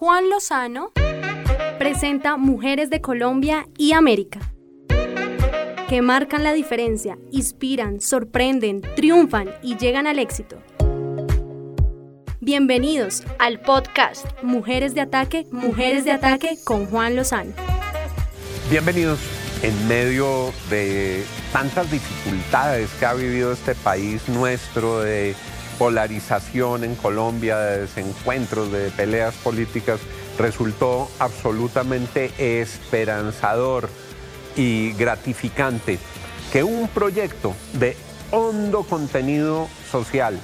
[0.00, 0.92] Juan Lozano
[1.78, 4.40] presenta Mujeres de Colombia y América,
[5.90, 10.56] que marcan la diferencia, inspiran, sorprenden, triunfan y llegan al éxito.
[12.40, 17.52] Bienvenidos al podcast Mujeres de Ataque, Mujeres de Ataque con Juan Lozano.
[18.70, 19.18] Bienvenidos
[19.62, 25.34] en medio de tantas dificultades que ha vivido este país nuestro, de
[25.80, 29.98] polarización en Colombia, de desencuentros, de peleas políticas,
[30.38, 33.88] resultó absolutamente esperanzador
[34.56, 35.98] y gratificante
[36.52, 37.96] que un proyecto de
[38.30, 40.38] hondo contenido social,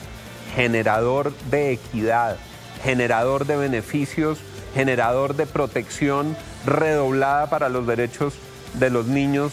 [0.55, 2.39] generador de equidad,
[2.83, 4.39] generador de beneficios,
[4.73, 8.33] generador de protección redoblada para los derechos
[8.73, 9.53] de los niños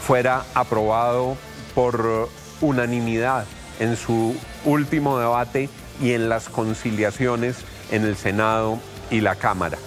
[0.00, 1.36] fuera aprobado
[1.74, 2.30] por
[2.62, 3.44] unanimidad
[3.80, 5.68] en su último debate
[6.00, 7.56] y en las conciliaciones
[7.90, 8.78] en el Senado
[9.10, 9.78] y la Cámara.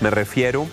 [0.00, 0.66] Me refiero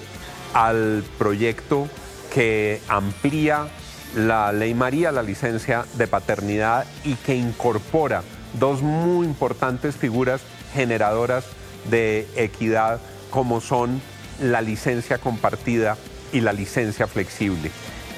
[0.53, 1.87] al proyecto
[2.33, 3.67] que amplía
[4.15, 8.23] la ley María, la licencia de paternidad y que incorpora
[8.59, 10.41] dos muy importantes figuras
[10.73, 11.45] generadoras
[11.89, 12.99] de equidad
[13.29, 14.01] como son
[14.41, 15.97] la licencia compartida
[16.33, 17.71] y la licencia flexible,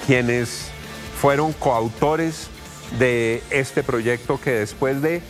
[0.05, 0.69] quienes
[1.19, 2.47] fueron coautores
[2.99, 5.21] de este proyecto que después de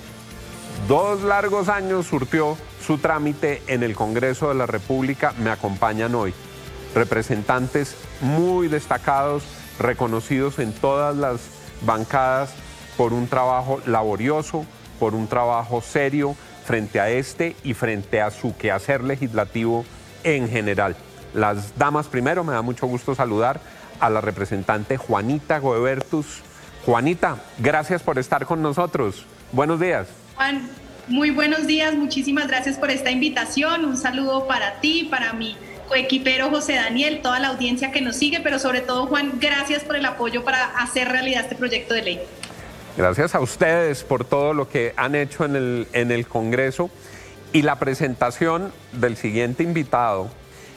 [0.87, 6.33] dos largos años surtió su trámite en el Congreso de la República, me acompañan hoy.
[6.93, 9.43] Representantes muy destacados,
[9.79, 11.41] reconocidos en todas las
[11.85, 12.53] bancadas
[12.97, 14.65] por un trabajo laborioso,
[14.99, 19.85] por un trabajo serio frente a este y frente a su quehacer legislativo
[20.23, 20.95] en general.
[21.33, 23.59] Las damas primero, me da mucho gusto saludar
[23.99, 26.41] a la representante Juanita Goebertus.
[26.85, 29.25] Juanita, gracias por estar con nosotros.
[29.53, 30.07] Buenos días.
[30.35, 30.69] Juan,
[31.07, 33.85] muy buenos días, muchísimas gracias por esta invitación.
[33.85, 35.55] Un saludo para ti, para mi
[35.87, 39.95] coequipero José Daniel, toda la audiencia que nos sigue, pero sobre todo Juan, gracias por
[39.95, 42.21] el apoyo para hacer realidad este proyecto de ley.
[42.97, 46.89] Gracias a ustedes por todo lo que han hecho en el, en el Congreso
[47.53, 50.29] y la presentación del siguiente invitado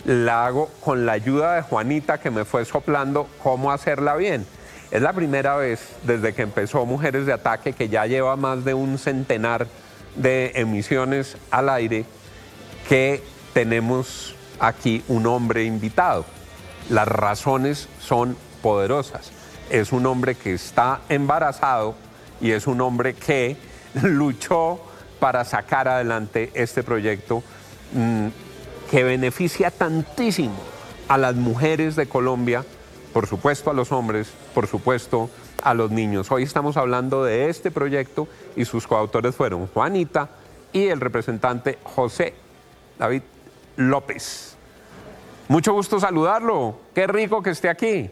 [0.04, 4.46] la hago con la ayuda de Juanita que me fue soplando cómo hacerla bien.
[4.90, 8.74] Es la primera vez desde que empezó Mujeres de Ataque, que ya lleva más de
[8.74, 9.66] un centenar
[10.14, 12.04] de emisiones al aire,
[12.88, 16.24] que tenemos aquí un hombre invitado.
[16.88, 19.32] Las razones son poderosas.
[19.70, 21.96] Es un hombre que está embarazado
[22.40, 23.56] y es un hombre que
[24.02, 24.80] luchó
[25.18, 27.42] para sacar adelante este proyecto
[27.92, 28.28] mm,
[28.90, 30.54] que beneficia tantísimo
[31.08, 32.64] a las mujeres de Colombia,
[33.16, 35.30] por supuesto a los hombres, por supuesto
[35.62, 36.30] a los niños.
[36.30, 40.28] Hoy estamos hablando de este proyecto y sus coautores fueron Juanita
[40.70, 42.34] y el representante José
[42.98, 43.22] David
[43.78, 44.58] López.
[45.48, 48.10] Mucho gusto saludarlo, qué rico que esté aquí.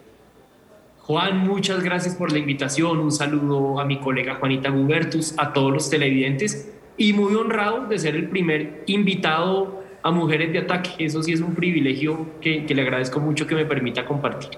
[1.03, 2.98] Juan, muchas gracias por la invitación.
[2.98, 7.98] Un saludo a mi colega Juanita Gubertus, a todos los televidentes y muy honrado de
[7.98, 10.91] ser el primer invitado a mujeres de ataque.
[10.98, 14.50] Eso sí es un privilegio que, le agradezco mucho que me permita compartir.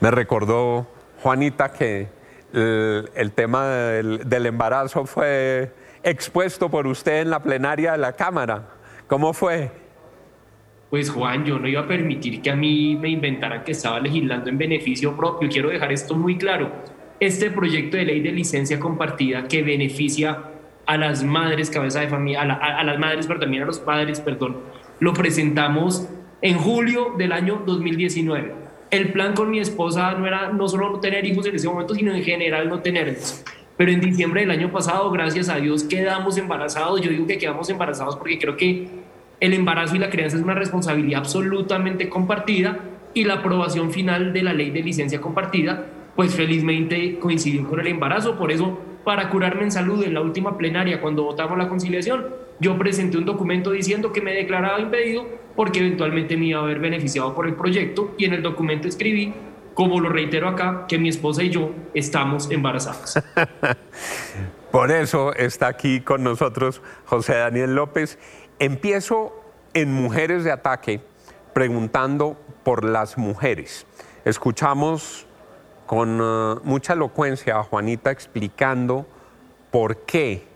[0.00, 0.86] Me recordó,
[1.22, 2.08] Juanita, que
[2.52, 5.72] el, tema del, del, embarazo fue
[6.02, 8.68] expuesto por usted en la plenaria de la Cámara.
[9.08, 9.70] ¿Cómo fue?
[10.90, 14.48] Pues Juan, yo no iba a permitir que a mí me inventaran que estaba legislando
[14.48, 15.48] en beneficio propio.
[15.48, 16.70] Quiero dejar esto muy claro.
[17.20, 20.44] Este proyecto de ley de licencia compartida que beneficia
[20.86, 24.20] a las madres cabeza de familia, a, a las madres, pero también a los padres,
[24.20, 24.58] perdón,
[25.00, 26.08] lo presentamos
[26.40, 28.67] en julio del año 2019.
[28.90, 31.94] El plan con mi esposa no era no solo no tener hijos en ese momento,
[31.94, 33.44] sino en general no tenerlos.
[33.76, 37.00] Pero en diciembre del año pasado, gracias a Dios, quedamos embarazados.
[37.00, 38.88] Yo digo que quedamos embarazados porque creo que
[39.40, 42.78] el embarazo y la crianza es una responsabilidad absolutamente compartida
[43.14, 47.86] y la aprobación final de la ley de licencia compartida, pues felizmente coincidió con el
[47.86, 48.36] embarazo.
[48.36, 52.26] Por eso, para curarme en salud en la última plenaria, cuando votamos la conciliación,
[52.60, 55.24] yo presenté un documento diciendo que me declaraba impedido
[55.56, 59.32] porque eventualmente me iba a haber beneficiado por el proyecto y en el documento escribí,
[59.72, 63.24] como lo reitero acá, que mi esposa y yo estamos embarazadas.
[64.70, 68.18] por eso está aquí con nosotros José Daniel López.
[68.58, 69.32] Empiezo
[69.72, 71.00] en Mujeres de Ataque
[71.54, 73.86] preguntando por las mujeres.
[74.26, 75.26] Escuchamos
[75.88, 79.06] con uh, mucha elocuencia a Juanita explicando
[79.70, 80.46] por qué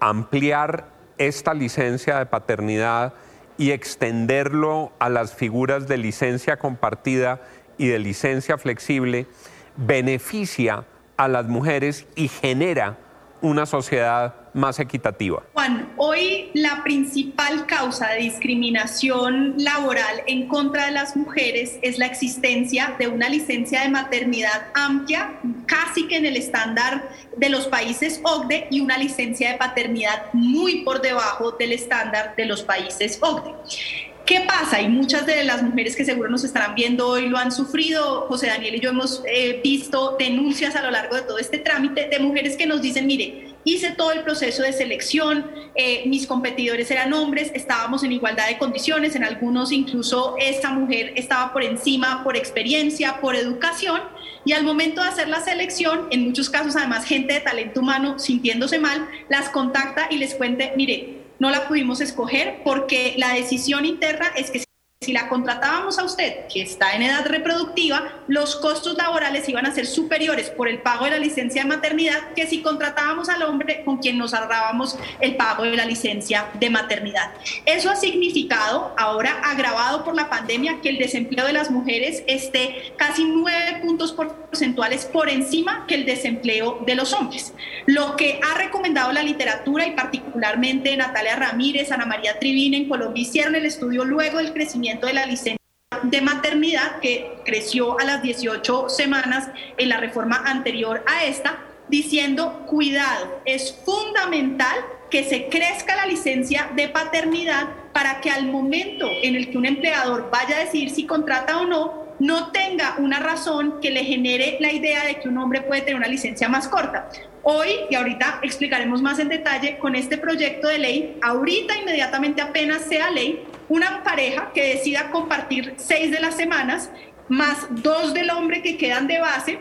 [0.00, 3.14] ampliar esta licencia de paternidad
[3.56, 7.40] y extenderlo a las figuras de licencia compartida
[7.78, 9.28] y de licencia flexible
[9.76, 10.84] beneficia
[11.16, 12.98] a las mujeres y genera
[13.44, 15.42] una sociedad más equitativa?
[15.52, 22.06] Juan, hoy la principal causa de discriminación laboral en contra de las mujeres es la
[22.06, 25.34] existencia de una licencia de maternidad amplia,
[25.66, 30.82] casi que en el estándar de los países OCDE, y una licencia de paternidad muy
[30.82, 34.13] por debajo del estándar de los países OCDE.
[34.26, 34.80] ¿Qué pasa?
[34.80, 38.22] Y muchas de las mujeres que seguro nos estarán viendo hoy lo han sufrido.
[38.22, 42.08] José Daniel y yo hemos eh, visto denuncias a lo largo de todo este trámite
[42.08, 46.90] de mujeres que nos dicen, mire, hice todo el proceso de selección, eh, mis competidores
[46.90, 52.24] eran hombres, estábamos en igualdad de condiciones, en algunos incluso esta mujer estaba por encima
[52.24, 54.00] por experiencia, por educación,
[54.46, 58.18] y al momento de hacer la selección, en muchos casos además gente de talento humano
[58.18, 63.84] sintiéndose mal, las contacta y les cuente, mire, no la pudimos escoger porque la decisión
[63.84, 64.64] interna es que
[65.04, 69.72] si la contratábamos a usted, que está en edad reproductiva, los costos laborales iban a
[69.72, 73.82] ser superiores por el pago de la licencia de maternidad que si contratábamos al hombre
[73.84, 77.32] con quien nos ahorrábamos el pago de la licencia de maternidad.
[77.66, 82.94] Eso ha significado, ahora agravado por la pandemia, que el desempleo de las mujeres esté
[82.96, 87.52] casi nueve puntos porcentuales por encima que el desempleo de los hombres.
[87.86, 93.22] Lo que ha recomendado la literatura y particularmente Natalia Ramírez, Ana María Trivina en Colombia
[93.22, 95.58] hicieron el estudio luego del crecimiento de la licencia
[96.02, 101.58] de maternidad que creció a las 18 semanas en la reforma anterior a esta,
[101.88, 104.76] diciendo, cuidado, es fundamental
[105.10, 109.66] que se crezca la licencia de paternidad para que al momento en el que un
[109.66, 114.56] empleador vaya a decidir si contrata o no, no tenga una razón que le genere
[114.60, 117.08] la idea de que un hombre puede tener una licencia más corta.
[117.42, 122.82] Hoy, y ahorita explicaremos más en detalle, con este proyecto de ley, ahorita inmediatamente apenas
[122.82, 126.90] sea ley, una pareja que decida compartir seis de las semanas
[127.28, 129.58] más dos del hombre que quedan de base,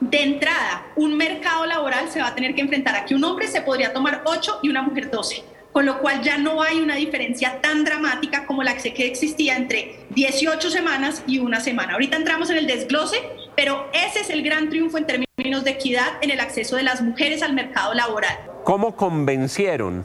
[0.00, 3.46] de entrada, un mercado laboral se va a tener que enfrentar a que un hombre
[3.46, 6.96] se podría tomar ocho y una mujer doce, con lo cual ya no hay una
[6.96, 11.92] diferencia tan dramática como la que existía entre 18 semanas y una semana.
[11.92, 13.16] Ahorita entramos en el desglose,
[13.54, 17.00] pero ese es el gran triunfo en términos de equidad en el acceso de las
[17.00, 18.36] mujeres al mercado laboral.
[18.64, 20.04] ¿Cómo convencieron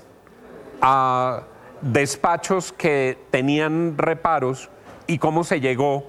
[0.81, 1.43] a
[1.81, 4.69] despachos que tenían reparos
[5.07, 6.05] y cómo se llegó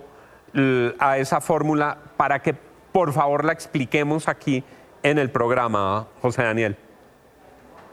[0.98, 2.54] a esa fórmula para que
[2.92, 4.64] por favor la expliquemos aquí
[5.02, 6.76] en el programa, José Daniel.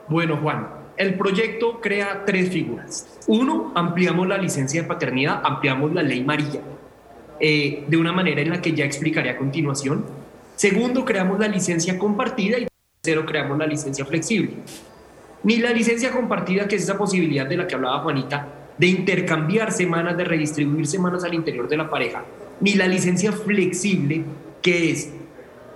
[0.08, 0.68] Bueno, Juan,
[0.98, 3.08] el proyecto crea tres figuras.
[3.28, 6.62] Uno, ampliamos la licencia de paternidad, ampliamos la ley María,
[7.40, 10.06] eh, de una manera en la que ya explicaré a continuación.
[10.56, 12.68] Segundo, creamos la licencia compartida y
[13.02, 14.54] tercero, creamos la licencia flexible
[15.46, 18.48] ni la licencia compartida, que es esa posibilidad de la que hablaba Juanita,
[18.80, 22.26] de intercambiar semanas, de redistribuir semanas al interior de la pareja,
[22.60, 24.24] ni la licencia flexible,
[24.64, 25.14] que es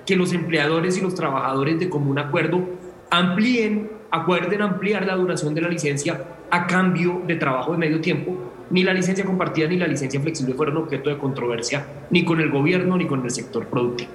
[0.07, 2.67] que los empleadores y los trabajadores de común acuerdo
[3.11, 6.19] amplíen, acuerden ampliar la duración de la licencia
[6.49, 8.35] a cambio de trabajo de medio tiempo,
[8.71, 12.49] ni la licencia compartida ni la licencia flexible fueron objeto de controversia ni con el
[12.49, 14.09] gobierno ni con el sector productivo.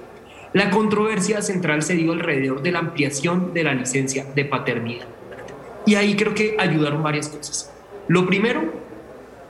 [0.51, 5.07] La controversia central se dio alrededor de la ampliación de la licencia de paternidad.
[5.85, 7.71] Y ahí creo que ayudaron varias cosas.
[8.07, 8.73] Lo primero,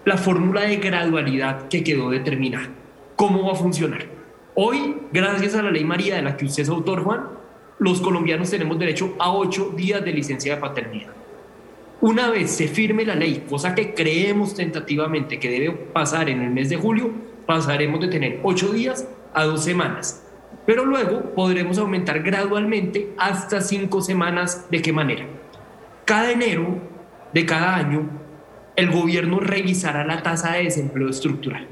[0.06, 2.70] la fórmula de gradualidad que quedó determinada.
[3.16, 4.06] ¿Cómo va a funcionar?
[4.54, 7.28] Hoy, gracias a la ley María de la que usted es autor, Juan,
[7.80, 11.12] los colombianos tenemos derecho a ocho días de licencia de paternidad.
[12.02, 16.52] Una vez se firme la ley, cosa que creemos tentativamente que debe pasar en el
[16.52, 17.12] mes de julio,
[17.46, 20.26] pasaremos de tener ocho días a dos semanas.
[20.66, 24.68] Pero luego podremos aumentar gradualmente hasta cinco semanas.
[24.70, 25.26] ¿De qué manera?
[26.06, 26.78] Cada enero
[27.34, 28.08] de cada año,
[28.76, 31.68] el gobierno revisará la tasa de desempleo estructural.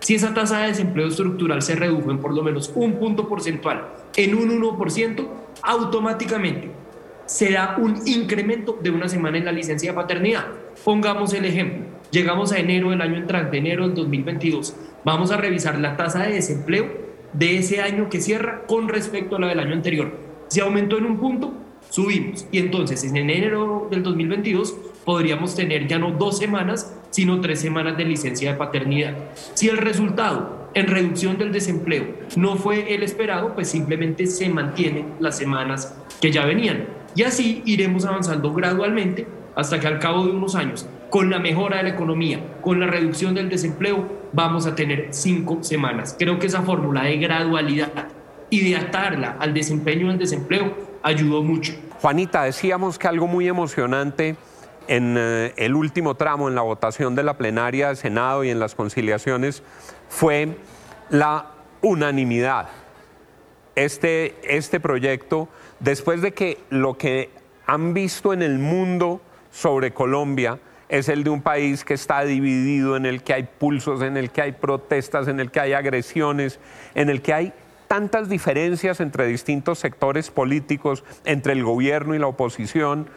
[0.00, 3.86] Si esa tasa de desempleo estructural se redujo en por lo menos un punto porcentual
[4.16, 5.28] en un 1%,
[5.62, 6.72] automáticamente
[7.26, 10.46] se da un incremento de una semana en la licencia de paternidad.
[10.84, 11.86] Pongamos el ejemplo.
[12.10, 14.74] Llegamos a enero del año entrante, enero del 2022.
[15.04, 16.88] Vamos a revisar la tasa de desempleo
[17.32, 20.18] de ese año que cierra con respecto a la del año anterior.
[20.48, 21.52] Si aumentó en un punto,
[21.90, 22.46] subimos.
[22.52, 27.96] Y entonces en enero del 2022 podríamos tener ya no dos semanas, sino tres semanas
[27.96, 29.14] de licencia de paternidad.
[29.54, 35.14] Si el resultado en reducción del desempleo no fue el esperado, pues simplemente se mantienen
[35.20, 36.86] las semanas que ya venían.
[37.14, 39.26] Y así iremos avanzando gradualmente
[39.56, 42.86] hasta que al cabo de unos años, con la mejora de la economía, con la
[42.86, 46.14] reducción del desempleo, vamos a tener cinco semanas.
[46.18, 48.08] Creo que esa fórmula de gradualidad
[48.50, 51.72] y de atarla al desempeño del desempleo ayudó mucho.
[52.00, 54.36] Juanita, decíamos que algo muy emocionante
[54.86, 58.58] en eh, el último tramo, en la votación de la plenaria del Senado y en
[58.58, 59.62] las conciliaciones,
[60.08, 60.56] fue
[61.10, 61.50] la
[61.82, 62.68] unanimidad.
[63.74, 67.30] Este, este proyecto, después de que lo que
[67.66, 72.96] han visto en el mundo sobre Colombia es el de un país que está dividido,
[72.96, 76.58] en el que hay pulsos, en el que hay protestas, en el que hay agresiones,
[76.94, 77.52] en el que hay
[77.88, 83.08] tantas diferencias entre distintos sectores políticos, entre el gobierno y la oposición.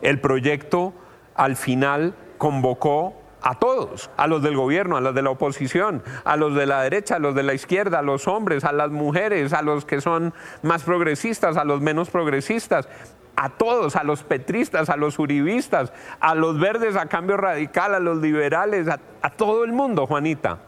[0.00, 0.94] El proyecto
[1.34, 6.36] al final convocó a todos, a los del gobierno, a los de la oposición, a
[6.36, 9.52] los de la derecha, a los de la izquierda, a los hombres, a las mujeres,
[9.52, 12.88] a los que son más progresistas, a los menos progresistas,
[13.36, 18.00] a todos, a los petristas, a los uribistas, a los verdes a cambio radical, a
[18.00, 20.60] los liberales, a, a todo el mundo, Juanita.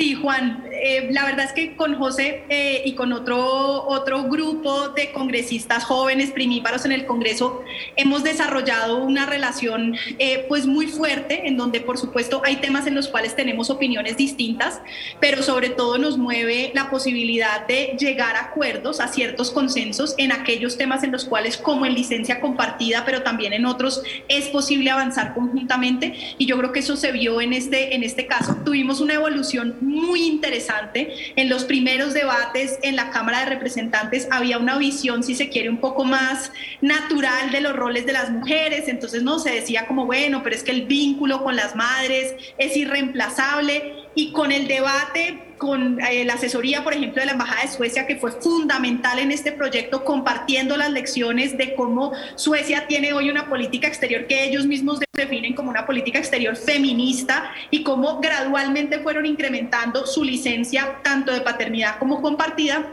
[0.00, 4.88] Sí, Juan, eh, la verdad es que con José eh, y con otro, otro grupo
[4.88, 7.60] de congresistas jóvenes primíparos en el Congreso
[7.96, 12.94] hemos desarrollado una relación eh, pues muy fuerte en donde por supuesto hay temas en
[12.94, 14.80] los cuales tenemos opiniones distintas,
[15.20, 20.32] pero sobre todo nos mueve la posibilidad de llegar a acuerdos, a ciertos consensos en
[20.32, 24.88] aquellos temas en los cuales como en licencia compartida, pero también en otros es posible
[24.88, 28.56] avanzar conjuntamente y yo creo que eso se vio en este, en este caso.
[28.64, 31.32] Tuvimos una evolución muy interesante.
[31.36, 35.68] En los primeros debates en la Cámara de Representantes había una visión, si se quiere,
[35.68, 38.88] un poco más natural de los roles de las mujeres.
[38.88, 42.76] Entonces no se decía como, bueno, pero es que el vínculo con las madres es
[42.76, 43.99] irreemplazable.
[44.14, 48.06] Y con el debate con eh, la asesoría, por ejemplo, de la Embajada de Suecia,
[48.06, 53.46] que fue fundamental en este proyecto, compartiendo las lecciones de cómo Suecia tiene hoy una
[53.48, 59.26] política exterior que ellos mismos definen como una política exterior feminista y cómo gradualmente fueron
[59.26, 62.88] incrementando su licencia tanto de paternidad como compartida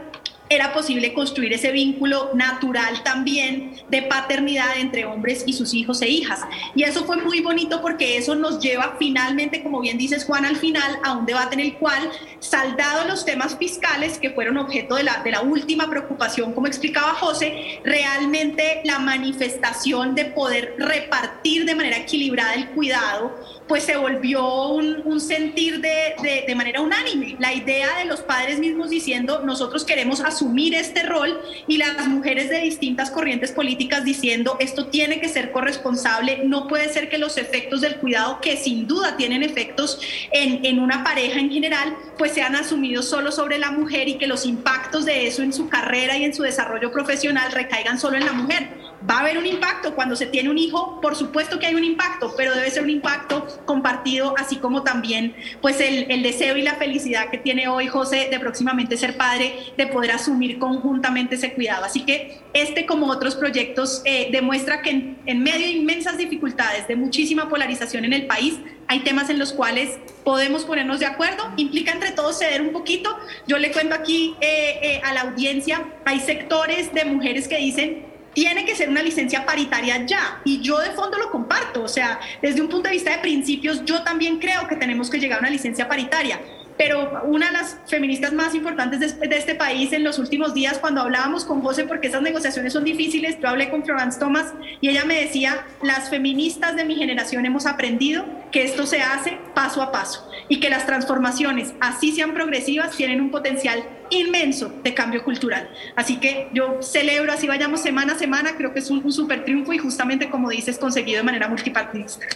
[0.48, 6.08] era posible construir ese vínculo natural también de paternidad entre hombres y sus hijos e
[6.08, 6.40] hijas.
[6.74, 10.56] Y eso fue muy bonito porque eso nos lleva finalmente, como bien dices Juan, al
[10.56, 15.04] final a un debate en el cual, saldados los temas fiscales que fueron objeto de
[15.04, 21.74] la, de la última preocupación, como explicaba José, realmente la manifestación de poder repartir de
[21.74, 27.36] manera equilibrada el cuidado pues se volvió un, sentir de, de, manera unánime.
[27.38, 32.48] La idea de los padres mismos diciendo, nosotros queremos asumir este rol y las mujeres
[32.48, 37.36] de distintas corrientes políticas diciendo, esto tiene que ser corresponsable, no puede ser que los
[37.36, 42.32] efectos del cuidado, que sin duda tienen efectos en, en una pareja en general, pues
[42.32, 46.16] sean asumidos solo sobre la mujer y que los impactos de eso en su carrera
[46.16, 49.94] y en su desarrollo profesional recaigan solo en la mujer Va a haber un impacto
[49.94, 52.90] cuando se tiene un hijo, por supuesto que hay un impacto, pero debe ser un
[52.90, 58.28] impacto compartido, así como también pues el, deseo y la felicidad que tiene hoy José
[58.28, 61.84] de próximamente ser padre, de poder asumir conjuntamente ese cuidado.
[61.84, 66.88] Así que este, como otros proyectos, eh, demuestra que en, en medio de inmensas dificultades,
[66.88, 71.52] de muchísima polarización en el país, hay temas en los cuales podemos ponernos de acuerdo,
[71.56, 73.16] implica entre todos ceder un poquito.
[73.46, 78.07] Yo le cuento aquí eh, eh, a la audiencia, hay sectores de mujeres que dicen,
[78.38, 80.40] tiene que ser una licencia paritaria ya.
[80.44, 81.82] Y yo de fondo lo comparto.
[81.82, 85.18] O sea, desde un punto de vista de principios, yo también creo que tenemos que
[85.18, 86.38] llegar a una licencia paritaria
[86.76, 91.00] pero una de las feministas más importantes de, este país en los últimos días, cuando
[91.00, 95.04] hablábamos con José, porque esas negociaciones son difíciles, yo hablé con Florence Thomas y ella
[95.04, 99.92] me decía, las feministas de mi generación hemos aprendido que esto se hace paso a
[99.92, 105.70] paso y que las transformaciones, así sean progresivas, tienen un potencial inmenso de cambio cultural.
[105.96, 109.44] Así que yo celebro, así vayamos semana a semana, creo que es un, un super
[109.44, 112.26] triunfo y justamente como dices, conseguido de manera multipartidista.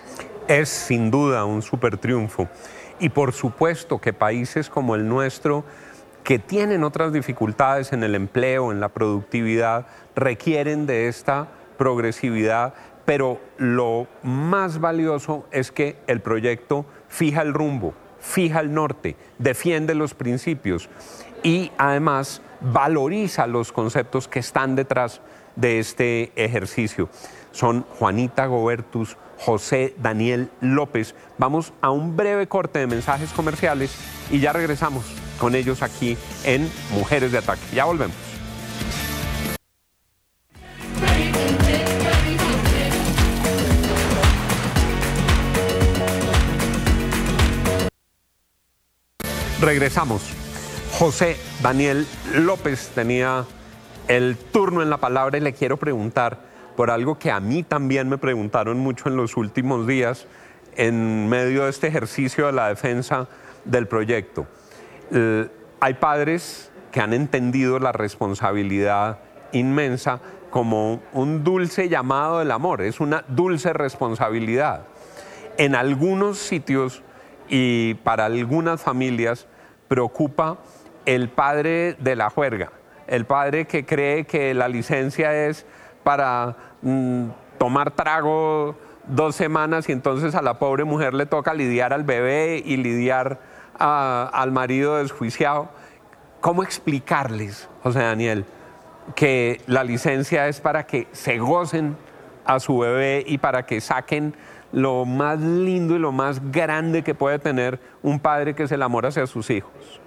[0.48, 2.48] Es sin duda un super triunfo.
[3.00, 5.64] Y por supuesto que países como el nuestro,
[6.22, 13.40] que tienen otras dificultades en el empleo, en la productividad, requieren de esta progresividad, pero
[13.58, 20.14] lo más valioso es que el proyecto fija el rumbo, fija el norte, defiende los
[20.14, 20.88] principios
[21.42, 25.20] y además valoriza los conceptos que están detrás
[25.56, 27.08] de este ejercicio.
[27.50, 31.14] Son Juanita Gobertus, José Daniel López.
[31.36, 33.94] Vamos a un breve corte de mensajes comerciales
[34.30, 35.04] y ya regresamos
[35.38, 37.62] con ellos aquí en Mujeres de Ataque.
[37.74, 38.31] Ya volvemos.
[49.62, 50.28] Regresamos.
[50.98, 52.04] José Daniel
[52.34, 53.44] López tenía
[54.08, 56.40] el turno en la palabra y le quiero preguntar
[56.76, 60.26] por algo que a mí también me preguntaron mucho en los últimos días
[60.74, 63.28] en medio de este ejercicio de la defensa
[63.64, 64.48] del proyecto.
[65.78, 69.20] hay padres que han entendido la responsabilidad
[69.52, 70.18] inmensa
[70.50, 74.86] como un dulce llamado del amor, es una dulce responsabilidad.
[75.56, 77.04] En algunos sitios
[77.48, 79.46] y para algunas familias
[79.92, 80.56] preocupa
[81.04, 82.72] el padre de la juerga,
[83.08, 85.66] el padre que cree que la licencia es
[86.02, 87.26] para mm,
[87.58, 88.74] tomar trago
[89.06, 93.38] dos semanas y entonces a la pobre mujer le toca lidiar al bebé y lidiar
[93.78, 95.68] al marido desjuiciado.
[96.40, 98.46] ¿Cómo explicarles, José Daniel,
[99.14, 101.98] que la licencia es para que se gocen
[102.46, 104.34] a su bebé y para que saquen
[104.72, 108.82] lo más lindo y lo más grande que puede tener un padre que es el
[108.82, 110.00] amor hacia sus hijos?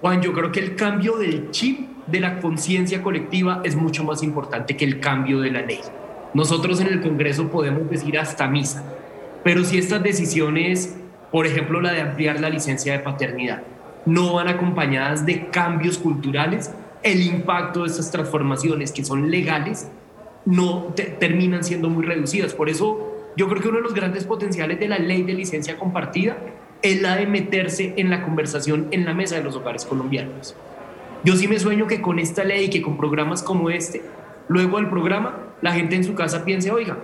[0.00, 4.22] Juan, yo creo que el cambio del chip de la conciencia colectiva es mucho más
[4.22, 5.80] importante que el cambio de la ley.
[6.34, 8.82] Nosotros en el Congreso podemos decir hasta misa,
[9.44, 10.96] pero si estas decisiones,
[11.30, 13.62] por ejemplo la de ampliar la licencia de paternidad,
[14.06, 19.90] no van acompañadas de cambios culturales, el impacto de estas transformaciones que son legales
[20.44, 22.54] no terminan siendo muy reducidas.
[22.54, 25.78] Por eso yo creo que uno de los grandes potenciales de la ley de licencia
[25.78, 26.36] compartida
[26.82, 30.54] es la de meterse en la conversación en la mesa de los hogares colombianos.
[31.24, 34.02] Yo sí me sueño que con esta ley, que con programas como este,
[34.48, 36.98] luego del programa, la gente en su casa piense, oiga,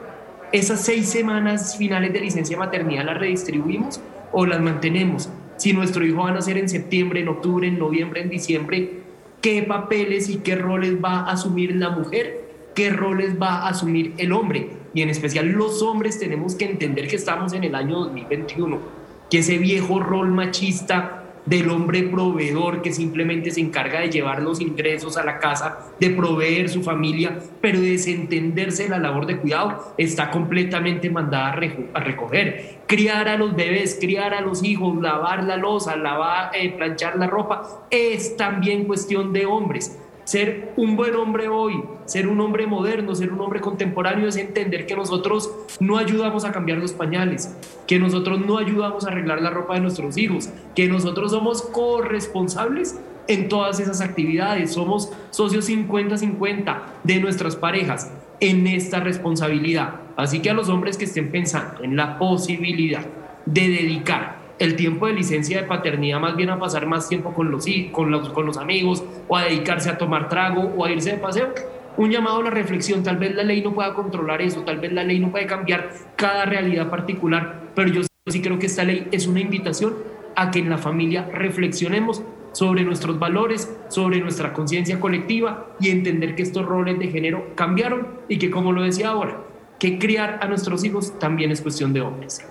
[0.53, 4.01] esas seis semanas finales de licencia maternidad las redistribuimos
[4.33, 5.31] o las mantenemos.
[5.57, 9.01] Si nuestro hijo va a nacer en septiembre, en octubre, en noviembre, en diciembre,
[9.41, 12.49] ¿qué papeles y qué roles va a asumir la mujer?
[12.75, 14.71] ¿Qué roles va a asumir el hombre?
[14.95, 18.99] Y en especial los hombres tenemos que entender que estamos en el año 2021
[19.31, 24.61] que ese viejo rol machista del hombre proveedor que simplemente se encarga de llevar los
[24.61, 29.39] ingresos a la casa, de proveer su familia, pero de desentenderse de la labor de
[29.39, 31.53] cuidado, está completamente mandada
[31.95, 32.81] a recoger.
[32.87, 37.27] Criar a los bebés, criar a los hijos, lavar la losa, lavar, eh, planchar la
[37.27, 39.99] ropa, es también cuestión de hombres.
[40.29, 44.85] Ser un buen hombre hoy, ser un hombre moderno, ser un hombre contemporáneo es entender
[44.85, 47.57] que nosotros no ayudamos a cambiar los pañales,
[47.87, 53.01] que nosotros no ayudamos a arreglar la ropa de nuestros hijos, que nosotros somos corresponsables
[53.27, 59.95] en todas esas actividades, somos socios 50-50 de nuestras parejas en esta responsabilidad.
[60.19, 63.07] Así que a los hombres que estén pensando en la posibilidad
[63.47, 67.51] de dedicar el tiempo de licencia de paternidad más bien a pasar más tiempo con
[67.51, 71.13] los, con los, con los amigos o a dedicarse a tomar trago o a irse
[71.13, 71.55] de paseo.
[71.97, 74.93] Un llamado a la reflexión, tal vez la ley no pueda controlar eso, tal vez
[74.93, 79.09] la ley no puede cambiar cada realidad particular, pero yo sí creo que esta ley
[79.11, 79.95] es una invitación
[80.37, 86.35] a que en la familia reflexionemos sobre nuestros valores, sobre nuestra conciencia colectiva y entender
[86.35, 89.43] que estos roles de género cambiaron y que, como lo decía ahora,
[89.79, 92.45] que criar a nuestros hijos también es cuestión de hombres.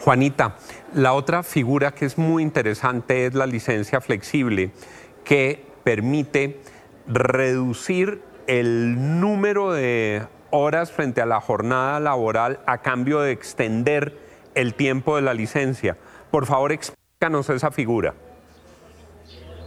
[0.00, 0.56] Juanita,
[0.94, 4.70] la otra figura que es muy interesante es la licencia flexible,
[5.24, 6.60] que permite
[7.06, 14.16] reducir el número de horas frente a la jornada laboral a cambio de extender
[14.54, 15.98] el tiempo de la licencia.
[16.30, 18.14] Por favor, explícanos esa figura.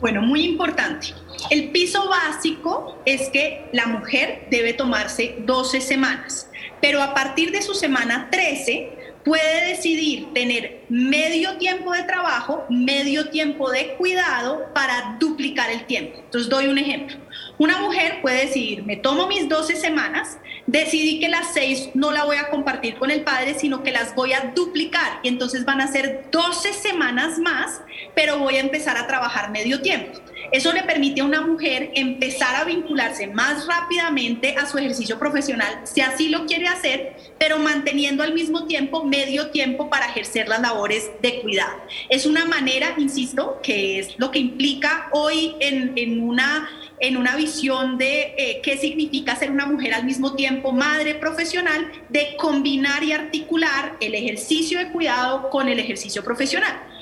[0.01, 1.13] Bueno, muy importante.
[1.51, 6.49] El piso básico es que la mujer debe tomarse 12 semanas,
[6.81, 13.29] pero a partir de su semana 13 puede decidir tener medio tiempo de trabajo, medio
[13.29, 16.19] tiempo de cuidado para duplicar el tiempo.
[16.19, 17.17] Entonces doy un ejemplo.
[17.57, 22.25] Una mujer puede decidir, me tomo mis 12 semanas, decidí que las 6 no la
[22.25, 25.81] voy a compartir con el padre, sino que las voy a duplicar y entonces van
[25.81, 27.81] a ser 12 semanas más,
[28.15, 30.19] pero voy a empezar a trabajar medio tiempo.
[30.53, 35.81] Eso le permite a una mujer empezar a vincularse más rápidamente a su ejercicio profesional,
[35.83, 40.61] si así lo quiere hacer, pero manteniendo al mismo tiempo medio tiempo para ejercer las
[40.61, 41.73] labores de cuidado.
[42.07, 47.97] Es una manera, insisto, que es lo que implica hoy en, una en una visión
[47.97, 53.11] de eh, qué significa ser una mujer al mismo tiempo madre profesional, de combinar y
[53.11, 56.92] articular el ejercicio de cuidado con el ejercicio profesional.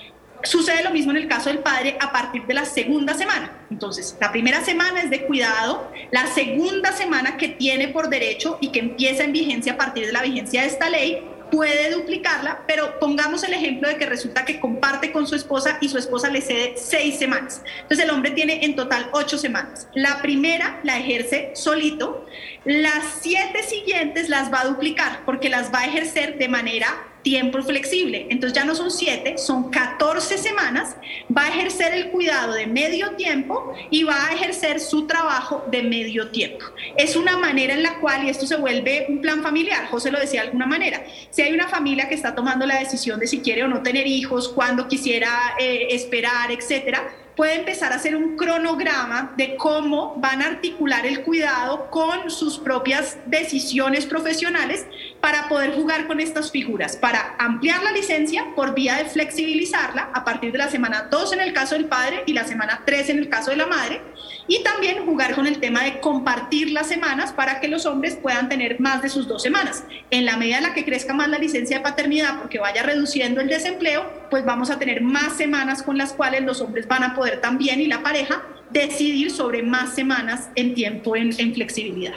[0.44, 3.52] Sucede lo mismo en el caso del padre a partir de la segunda semana.
[3.70, 8.70] Entonces, la primera semana es de cuidado, la segunda semana que tiene por derecho y
[8.70, 12.98] que empieza en vigencia a partir de la vigencia de esta ley, puede duplicarla, pero
[13.00, 16.42] pongamos el ejemplo de que resulta que comparte con su esposa y su esposa le
[16.42, 17.62] cede seis semanas.
[17.82, 19.88] Entonces el hombre tiene en total ocho semanas.
[19.94, 22.26] La primera la ejerce solito,
[22.64, 26.88] las siete siguientes las va a duplicar porque las va a ejercer de manera
[27.22, 28.28] tiempo flexible.
[28.30, 30.96] Entonces ya no son siete, son 14 semanas.
[31.36, 35.84] Va a ejercer el cuidado de medio tiempo y va a ejercer su trabajo de
[35.84, 36.66] medio tiempo.
[36.98, 40.20] Es una manera en la cual, y esto se vuelve un plan familiar, José lo
[40.20, 43.40] decía de alguna manera, si hay una familia que está tomando la decisión de si
[43.40, 48.38] quiere o no tener hijos, cuándo quisiera eh, esperar, etcétera, puede empezar a hacer un
[48.38, 54.86] cronograma de cómo van a articular el cuidado con sus propias decisiones profesionales
[55.22, 60.24] para poder jugar con estas figuras, para ampliar la licencia por vía de flexibilizarla a
[60.24, 63.18] partir de la semana 2 en el caso del padre y la semana 3 en
[63.18, 64.04] el caso de la madre,
[64.48, 68.50] y también jugar con el tema de compartir las semanas para que los hombres puedan
[68.50, 69.84] tener más de sus dos semanas.
[70.10, 73.42] En la medida en la que crezca más la licencia de paternidad, porque vaya reduciendo
[73.42, 77.16] el desempleo, pues vamos a tener más semanas con las cuales los hombres van a
[77.16, 82.14] poder también y la pareja decidir sobre más semanas en tiempo en, flexibilidad.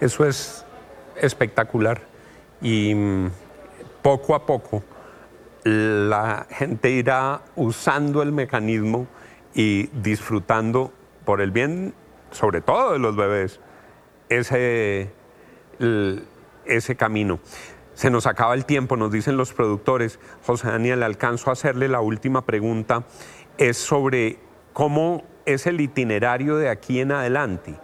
[0.00, 0.64] Eso es
[1.20, 2.00] espectacular
[2.60, 3.30] y mm,
[4.02, 4.82] poco a poco
[5.64, 9.06] la gente irá usando el mecanismo
[9.54, 10.92] y disfrutando
[11.24, 11.94] por el bien,
[12.30, 13.60] sobre todo de los bebés,
[14.28, 15.10] ese,
[16.66, 17.40] ese camino.
[17.94, 20.18] Se nos acaba el tiempo, nos dicen los productores.
[20.44, 23.04] José Daniel, alcanzo a hacerle la última pregunta
[23.58, 24.38] es sobre
[24.72, 27.74] cómo es el itinerario de aquí en adelante.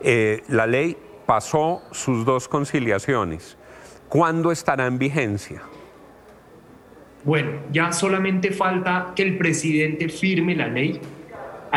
[0.00, 3.56] Eh, la ley pasó sus dos conciliaciones.
[4.08, 5.62] ¿Cuándo estará en vigencia?
[7.24, 11.00] Bueno, ya solamente falta que el presidente firme la ley.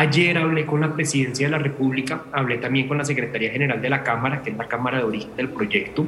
[0.00, 3.90] Ayer hablé con la presidencia de la República, hablé también con la Secretaría General de
[3.90, 6.06] la Cámara, que es la Cámara de Origen del proyecto,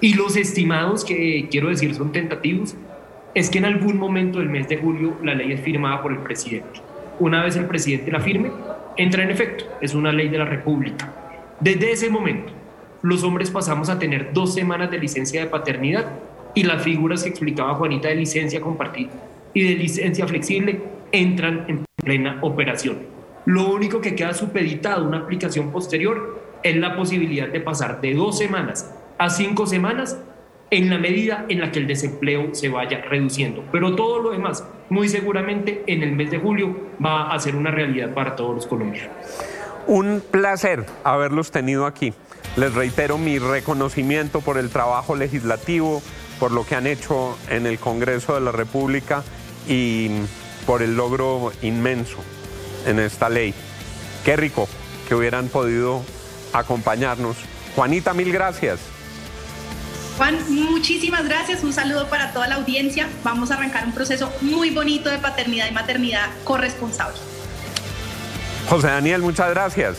[0.00, 2.74] y los estimados que quiero decir son tentativos,
[3.32, 6.18] es que en algún momento del mes de julio la ley es firmada por el
[6.18, 6.80] presidente.
[7.20, 8.50] Una vez el presidente la firme,
[8.96, 11.14] entra en efecto, es una ley de la República.
[11.60, 12.52] Desde ese momento,
[13.02, 16.04] los hombres pasamos a tener dos semanas de licencia de paternidad
[16.56, 19.10] y las figuras que explicaba Juanita de licencia compartida
[19.54, 20.80] y de licencia flexible
[21.12, 23.19] entran en plena operación.
[23.46, 28.14] Lo único que queda supeditado a una aplicación posterior es la posibilidad de pasar de
[28.14, 30.18] dos semanas a cinco semanas
[30.70, 33.64] en la medida en la que el desempleo se vaya reduciendo.
[33.72, 37.70] Pero todo lo demás, muy seguramente en el mes de julio, va a ser una
[37.70, 39.10] realidad para todos los colombianos.
[39.86, 42.12] Un placer haberlos tenido aquí.
[42.56, 46.02] Les reitero mi reconocimiento por el trabajo legislativo,
[46.38, 49.24] por lo que han hecho en el Congreso de la República
[49.68, 50.08] y
[50.66, 52.18] por el logro inmenso
[52.86, 53.54] en esta ley.
[54.24, 54.68] Qué rico
[55.08, 56.02] que hubieran podido
[56.52, 57.36] acompañarnos.
[57.74, 58.80] Juanita, mil gracias.
[60.18, 61.64] Juan, muchísimas gracias.
[61.64, 63.08] Un saludo para toda la audiencia.
[63.24, 67.16] Vamos a arrancar un proceso muy bonito de paternidad y maternidad corresponsable.
[68.68, 69.96] José Daniel, muchas gracias.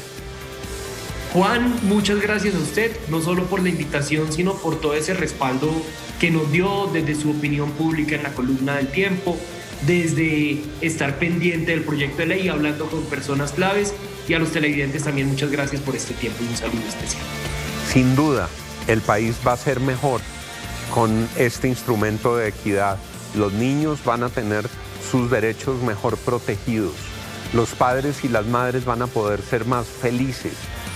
[1.33, 5.71] Juan, muchas gracias a usted, no solo por la invitación, sino por todo ese respaldo
[6.19, 9.37] que nos dio desde su opinión pública en la columna del tiempo,
[9.85, 13.93] desde estar pendiente del proyecto de ley, hablando con personas claves
[14.27, 17.23] y a los televidentes también muchas gracias por este tiempo y un saludo especial.
[17.91, 18.47] Sin duda,
[18.87, 20.21] el país va a ser mejor
[20.93, 22.97] con este instrumento de equidad.
[23.35, 24.67] Los niños van a tener
[25.09, 26.93] sus derechos mejor protegidos.
[27.53, 30.53] Los padres y las madres van a poder ser más felices.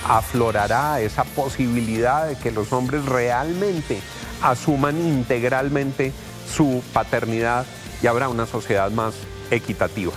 [0.08, 4.00] Aflorará esa posibilidad de que los hombres realmente
[4.42, 6.14] asuman integralmente
[6.50, 7.66] su paternidad
[8.06, 9.16] y habrá una sociedad más
[9.50, 10.14] equitativa.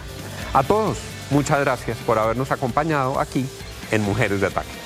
[0.52, 0.98] A todos,
[1.30, 3.46] muchas gracias por habernos acompañado aquí
[3.90, 4.78] en Mujeres de Ataque.